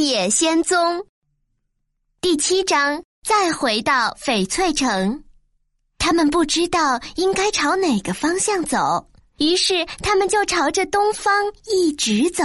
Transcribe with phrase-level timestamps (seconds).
[0.00, 1.04] 野仙踪
[2.22, 5.22] 第七章，再回到翡翠城，
[5.98, 11.32] 他们不知道应该朝哪个方向走，于是他们就朝着东方
[11.70, 12.44] 一直走，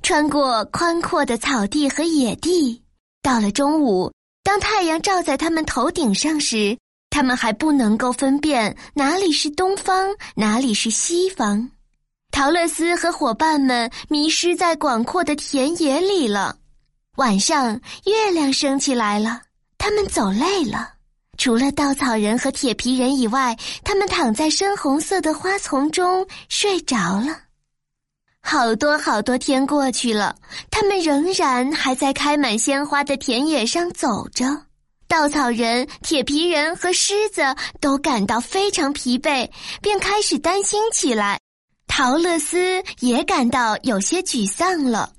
[0.00, 2.80] 穿过宽阔的草地和野地。
[3.20, 4.12] 到了中午，
[4.44, 6.78] 当太阳照在他们头顶上时，
[7.10, 11.68] 他们还不能够分辨哪里是东方，哪里是西方。
[12.30, 16.56] 陶乐斯和伙伴们迷失在广阔的田野里了。
[17.16, 19.40] 晚上，月亮升起来了。
[19.78, 20.90] 他们走累了，
[21.38, 27.38] 除了稻草人和铁皮人以外，他们躺在深红色的花丛中睡着了。
[28.42, 30.36] 好多好多天过去了，
[30.70, 34.44] 他们仍然还在开满鲜花的田野上走着。
[35.08, 37.42] 稻草人、铁皮人和狮子
[37.80, 39.48] 都感到非常疲惫，
[39.80, 41.38] 便开始担心起来。
[41.86, 45.12] 陶乐斯也感到有些沮丧了。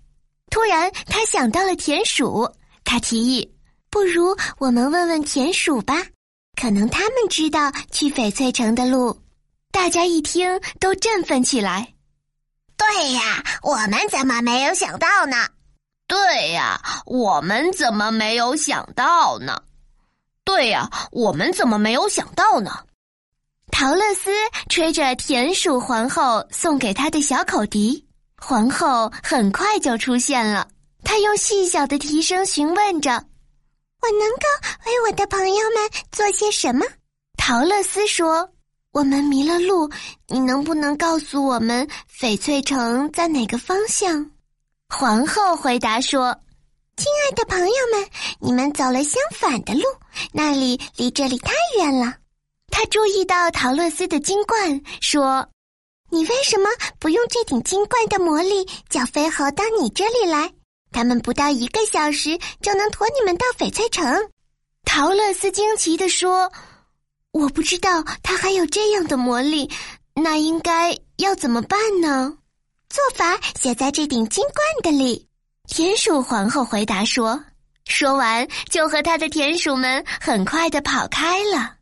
[0.50, 2.50] 突然，他想到了田鼠。
[2.84, 3.54] 他提议
[3.92, 6.06] ：“不如我们问问田鼠吧，
[6.56, 9.22] 可能他们知道去翡翠城的路。”
[9.72, 11.94] 大家一听，都振奋起来。
[12.78, 15.50] 对呀，我们怎么没有想到呢？
[16.08, 19.62] 对呀，我们怎么没有想到呢？
[20.46, 22.72] 对呀，我们怎么没有想到呢？
[23.70, 24.32] 陶乐斯
[24.70, 28.07] 吹着田鼠皇后送给他的小口笛，
[28.42, 30.68] 皇后很快就出现了。
[31.04, 33.12] 她用细小的笛声询问着
[34.02, 34.46] ：“我能够
[34.86, 36.86] 为我的朋友们做些什么？”
[37.38, 38.50] 陶乐斯说
[38.92, 39.90] ：“我们迷了路，
[40.28, 41.88] 你能不能告诉我们
[42.20, 44.32] 翡翠城在哪个方向？”
[44.90, 46.36] 皇后回答说
[46.98, 49.84] ：“亲爱的朋友们，你们走了相反的路，
[50.32, 52.16] 那里离这里太远了。”
[52.70, 55.48] 他注意到陶乐斯的金冠，说
[56.10, 56.70] ：“你为什么
[57.00, 60.52] 不用这顶金冠的魔力，叫飞猴到你这里来？
[60.92, 64.30] 他们不到一个小时就能驮你们到翡翠城。”
[64.86, 66.50] 陶乐斯惊奇地说
[67.34, 69.70] ：“我不知道他还有这样的魔力，
[70.16, 72.38] 那应该要怎么办呢？”
[72.90, 75.28] 做法写在这顶金冠的里。
[75.68, 77.44] 田鼠皇后回答说
[77.84, 81.74] ：“说完，就和他的田鼠们很快的跑开了。”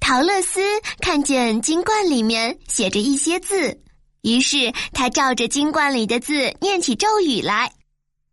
[0.00, 0.60] 陶乐斯
[1.00, 3.76] 看见金罐里面写着一些字，
[4.22, 7.70] 于是他照着金罐里的字念起咒语来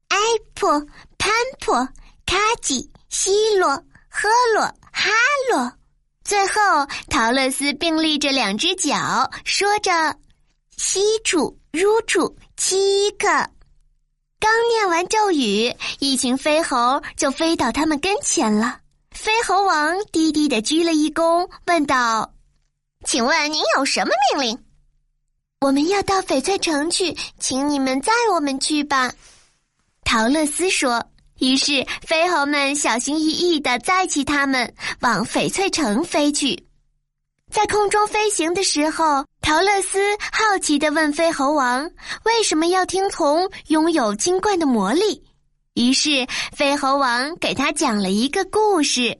[0.10, 0.86] ：apple、
[1.18, 1.88] pampo、
[2.26, 3.70] 卡吉、西洛、
[4.08, 5.12] 赫洛、哈
[5.52, 5.72] 洛。
[6.24, 6.62] 最后，
[7.10, 9.92] 陶乐斯并立着两只脚，说着
[10.78, 13.28] ：“西楚、如楚、七个。”
[14.40, 18.80] 刚念完咒语，一群飞猴就飞到他们跟前了。
[19.24, 22.34] 飞猴王低低的鞠了一躬，问道
[23.08, 24.60] ：“请问您有什么命令
[25.66, 29.14] ？”“我们要到翡翠城去，请你们载我们去吧。”
[30.04, 31.02] 陶乐斯说。
[31.40, 36.68] 于是飞猴们小心翼翼的载起他们往翡翠城飞去。
[37.50, 40.00] 在空中飞行的时候，陶乐斯
[40.32, 41.90] 好奇的问飞猴王
[42.26, 45.24] ：“为什么要听从拥有金冠的魔力？”
[45.76, 49.18] 于是，飞猴王给他讲了一个故事：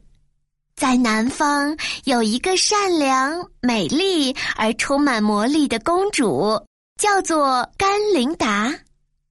[0.76, 6.64] 在南方有一个善良、美丽而充满魔力的公主，
[7.02, 8.72] 叫做甘琳达。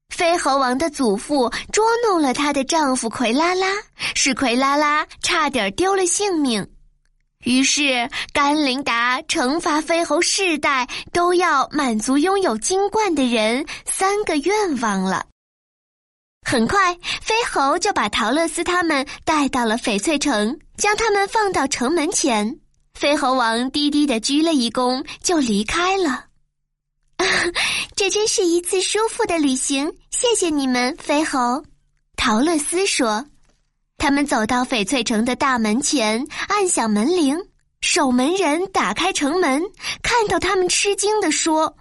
[0.09, 3.69] 飞猴王的祖父捉弄了她的丈夫奎拉拉，
[4.16, 6.66] 使奎拉拉差点丢了性命。
[7.44, 15.25] 于是，甘琳达惩罚飞猴世代都要满足拥有金冠的人三个愿望了。
[16.45, 22.59] 很快，飞猴就把陶乐斯他们带到了翡翠城，将他们放到城门前。
[22.95, 26.27] 飞猴王低低的鞠了一躬，就离开了。
[27.97, 31.65] 这真是一次舒服的旅行，谢谢你们，飞猴。
[32.17, 33.25] 陶乐斯说。
[33.99, 37.39] 他们走到翡翠城的大门前，按响门铃。
[37.81, 39.63] 守门人打开城门，
[40.03, 41.77] 看到他们，吃惊的说：“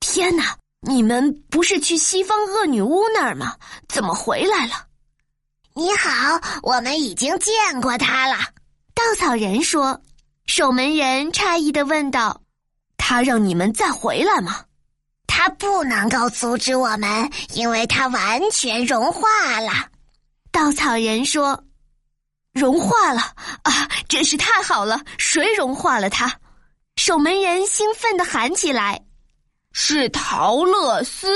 [0.00, 3.54] 天哪！”你们不是去西方恶女巫那儿吗？
[3.88, 4.72] 怎么回来了？
[5.74, 8.36] 你好，我们已经见过她了。
[8.94, 10.00] 稻草人说。
[10.46, 12.42] 守门人诧异的问道
[12.98, 14.62] ：“他让你们再回来吗？”
[15.26, 19.72] 他不能够阻止我们，因为他完全融化了。
[20.52, 21.64] 稻草人说
[22.52, 23.22] ：“融化了
[23.62, 25.00] 啊，真是太好了！
[25.16, 26.30] 谁融化了他？”
[26.96, 29.00] 守门人兴奋的喊起来。
[29.76, 31.28] 是陶乐斯，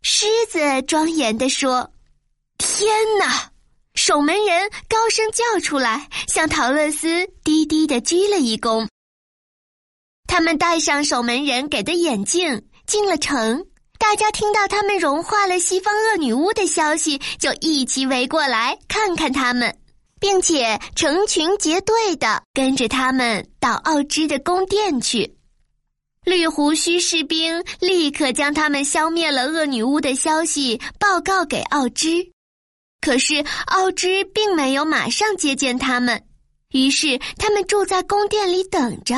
[0.00, 1.92] 狮子庄严地说
[2.56, 2.88] ：“天
[3.18, 3.50] 哪！”
[3.94, 8.88] 守门人高声叫出来，向陶乐斯低低的鞠了一躬。
[10.26, 13.66] 他们戴上守门人给的眼镜，进了城。
[13.98, 19.78] 大家听到他们融化了西方恶女巫的消息，就一起围过来看看他们，
[20.18, 25.37] 并且成群结队的跟着他们到奥芝的宫殿去。
[26.28, 32.30] 绿胡须士兵立刻将他们消灭了恶女巫的消息报告给奥芝，
[33.00, 36.22] 可是奥芝并没有马上接见他们，
[36.70, 39.16] 于是他们住在宫殿里等着。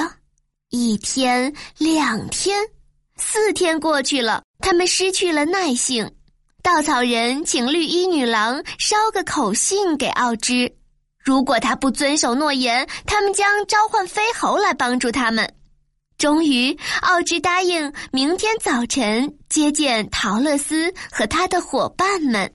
[0.71, 2.65] 一天，两天，
[3.17, 6.09] 四天过去了，他们失去了耐性。
[6.63, 10.73] 稻草人请绿衣女郎捎个口信给奥芝，
[11.25, 15.53] 如果他不遵守诺言，他们将召唤飞猴来帮助他们。
[16.21, 22.53] 终于，奥芝答应明天早晨接见陶乐斯和他的伙伴们。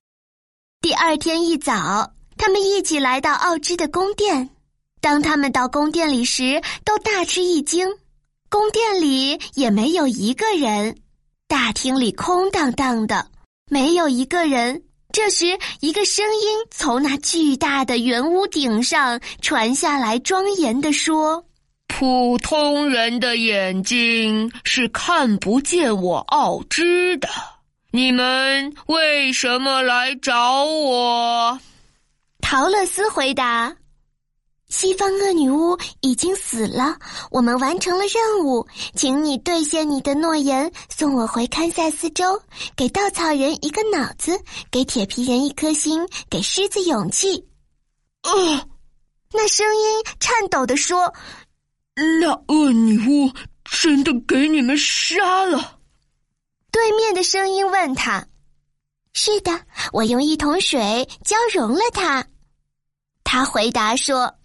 [0.82, 4.52] 第二天一早，他们一起来到奥芝的宫殿。
[5.02, 7.90] 当他们到宫殿里时，都大吃一惊。
[8.52, 10.96] 宫殿里也没有一个人，
[11.48, 13.32] 大厅里空荡荡的，
[13.72, 14.84] 没有一个人。
[15.12, 21.44] 这时，一个声音从那巨大的圆屋顶上传下来，庄严地说。
[21.98, 27.30] 普通人的眼睛是看不见我奥芝的。
[27.92, 31.58] 你们为什么来找我？
[32.42, 33.74] 陶乐斯回答
[34.68, 36.98] ：“西方恶女巫已经死了，
[37.32, 42.38] 我们完成了任务，请你兑现你的诺言，送我回堪萨斯州，
[42.76, 44.38] 给稻草人一个脑子，
[44.70, 47.48] 给铁皮人一颗心，给狮子勇气。”
[48.24, 48.32] 啊！
[49.32, 51.14] 那声音颤抖的说。
[51.96, 53.32] 那恶女巫
[53.64, 55.80] 真的给你们杀了？
[56.72, 58.28] 对面的声音问他
[59.14, 59.62] ：“是的，
[59.94, 62.28] 我用一桶水浇融了它。”
[63.24, 64.36] 他回答说：“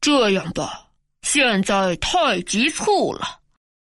[0.00, 0.88] 这样吧，
[1.22, 3.38] 现在太急促了，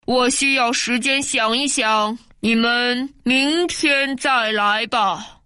[0.07, 5.43] 我需要时间想一想，你们明天再来吧。”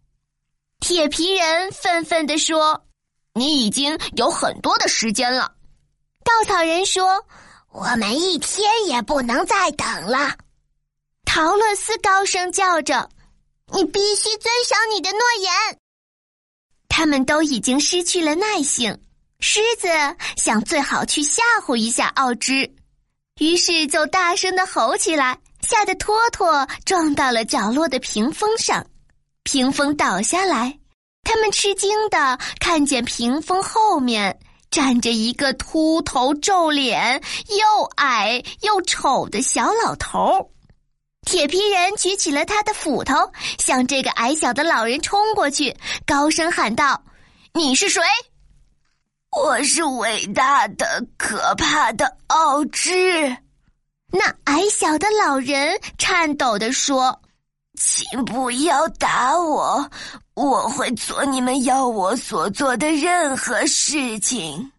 [0.79, 2.87] 铁皮人愤愤地说
[3.35, 5.53] ：“你已经有很多的时间了。”
[6.31, 7.25] 稻草人说
[7.73, 10.37] ：“我们一天也不能再等了。”
[11.27, 13.11] 陶乐斯高声叫着
[13.75, 15.79] ：“你必须遵守你的诺言。”
[16.89, 18.97] 他们都已经失去了耐性。
[19.41, 19.89] 狮子
[20.37, 22.71] 想最好去吓唬一下奥芝，
[23.41, 28.87] 于是就大声的吼起来，吓得托托撞到了角落的屏风上，
[29.43, 30.79] 屏风倒下来。
[31.23, 34.39] 他们吃惊的看见屏风后面。
[34.71, 40.53] 站着一个秃头、皱脸、又矮又丑的小老头，
[41.27, 43.15] 铁皮人举起了他的斧头，
[43.59, 45.77] 向这个矮小的老人冲过去，
[46.07, 47.03] 高声喊道
[47.53, 48.01] ：“你是谁
[49.37, 53.37] ？”“我是伟大的、可怕的奥芝。”
[54.13, 57.21] 那矮小的老人颤抖地说
[57.79, 59.91] ：“请不要打我。”
[60.41, 64.73] 我会做你们要我所做的任何事情。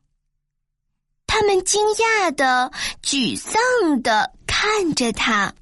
[1.27, 2.71] 他们惊讶的、
[3.03, 3.61] 沮丧
[4.01, 5.53] 的看着他。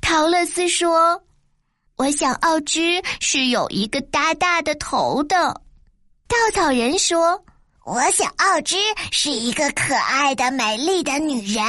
[0.00, 1.22] 陶乐斯说
[1.96, 5.60] ：“我想奥芝是有一个大大的头的。”
[6.26, 7.44] 稻草人说
[7.86, 8.76] ：“我想奥芝
[9.12, 11.64] 是一个可爱的、美丽的女人。”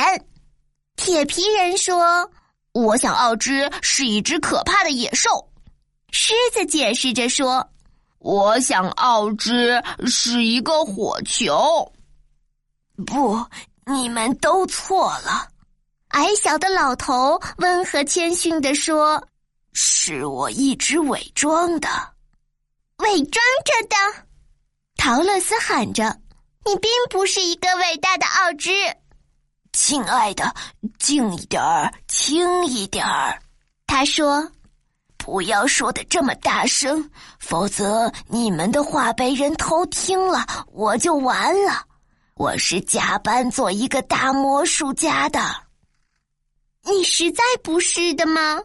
[0.97, 2.31] 铁皮人说
[2.74, 5.30] ：“我想奥芝是一只可怕的野兽。”
[6.18, 7.70] 狮子解释着说
[8.20, 11.92] ：“我想奥芝是一个火球。”
[13.06, 13.45] 不，
[13.86, 15.45] 你们都错了。
[16.12, 19.22] 矮小的老头温和谦逊地说
[19.74, 21.90] ：“是我一直伪装的，
[23.00, 24.26] 伪装着的。”
[24.95, 26.18] 陶乐斯喊着
[26.66, 28.72] ：“你并不是一个伟大的奥芝。”
[29.74, 30.56] 亲爱的，
[30.98, 33.38] 静一点儿，轻一点儿。
[33.86, 34.50] 他说。
[35.26, 41.84] 不要说的这么大声，否则你们的话被人偷听了，我就完了。
[42.36, 45.40] 我是假扮做一个大魔术家的。
[46.84, 48.62] 你实在不是的吗？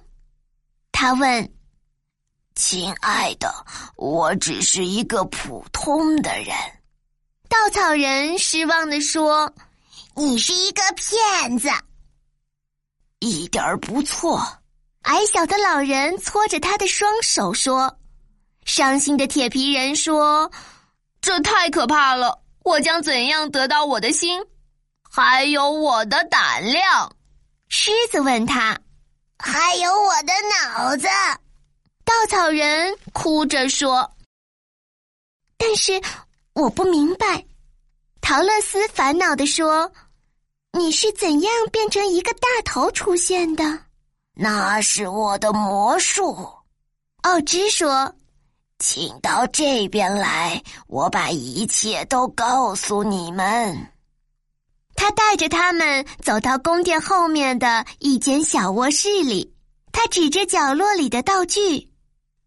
[0.92, 1.50] 他问。
[2.54, 3.50] 亲爱的，
[3.96, 6.54] 我只是一个普通的人。
[7.48, 9.50] 稻草人失望的说
[10.14, 11.70] ：“你是一个骗子。”
[13.20, 14.46] 一点儿不错。
[15.02, 17.98] 矮小的老人搓着他的双手说
[18.66, 20.50] ：“伤心的铁皮人说，
[21.20, 22.42] 这太可怕了！
[22.64, 24.44] 我将怎样得到我的心？
[25.10, 27.16] 还有我的胆量？”
[27.68, 28.78] 狮子问他
[29.38, 30.32] ：“还有我的
[30.74, 31.08] 脑子？”
[32.04, 34.12] 稻草人哭着说
[35.56, 36.00] ：“但是
[36.52, 37.44] 我不明白。”
[38.20, 39.90] 陶乐斯烦恼地说
[40.72, 43.64] ：“你是怎样变成一个大头出现的？”
[44.34, 46.48] 那是我的魔术。
[47.22, 48.14] 奥芝说
[48.78, 53.92] ：“请到这边来，我把一切都告诉你们。”
[54.96, 59.54] 他带着他们走到宫殿后面的一间小卧室里，
[59.92, 61.90] 他指着角落里的道具：“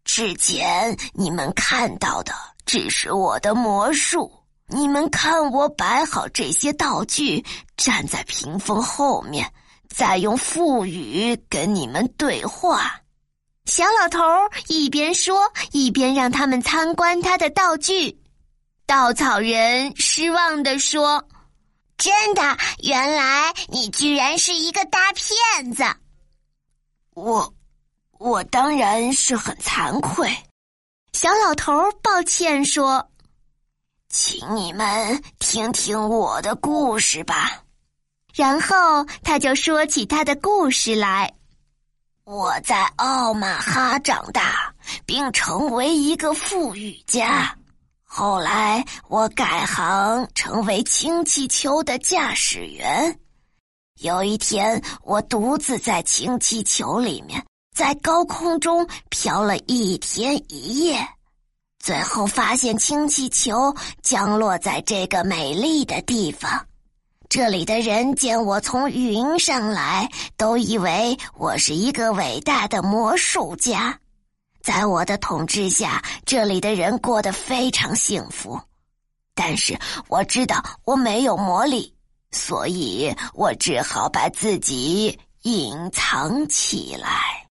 [0.04, 2.32] 之前你们看到的
[2.64, 4.32] 只是我的魔术。
[4.66, 7.44] 你们看，我摆好这些道具，
[7.76, 9.52] 站在屏风后面，
[9.88, 13.00] 再用腹语跟你们对话。”
[13.66, 14.20] 小老头
[14.68, 18.20] 一边说，一边让他们参观他的道具。
[18.86, 21.26] 稻草人失望地说。
[21.96, 22.42] 真的，
[22.82, 25.84] 原来你居然是一个大骗子！
[27.14, 27.54] 我，
[28.18, 30.28] 我当然是很惭愧。
[31.12, 31.72] 小老头
[32.02, 33.08] 抱歉说
[34.10, 37.62] ：“请你们听听我的故事吧。”
[38.34, 41.32] 然后他就说起他的故事来。
[42.24, 44.74] 我在奥马哈长大，
[45.06, 47.54] 并成为一个富裕家。
[48.02, 53.18] 后来我改行成为氢气球的驾驶员。
[54.00, 57.44] 有一天，我独自在氢气球里面，
[57.76, 61.06] 在高空中飘了一天一夜，
[61.78, 66.66] 最后发现氢气球降落在这个美丽的地方。
[67.28, 73.98] 这里的人见我从云上来，都以为我是一个伟大的魔术家。
[74.62, 78.60] 在我的统治下，这里的人过得非常幸福。
[79.34, 79.78] 但是
[80.08, 81.94] 我知道我没有魔力，
[82.30, 87.43] 所以我只好把自己隐藏起来。